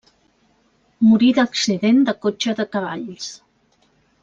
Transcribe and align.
Morí 1.07 1.29
d'accident 1.41 2.01
de 2.09 2.17
cotxe 2.25 2.57
de 2.61 2.67
cavalls. 2.77 3.29